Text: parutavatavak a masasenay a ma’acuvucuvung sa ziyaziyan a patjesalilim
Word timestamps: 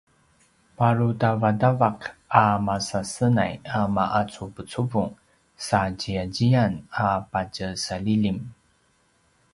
parutavatavak 0.77 1.99
a 2.41 2.43
masasenay 2.65 3.53
a 3.77 3.79
ma’acuvucuvung 3.95 5.11
sa 5.67 5.79
ziyaziyan 5.99 6.73
a 7.03 7.05
patjesalilim 7.31 8.39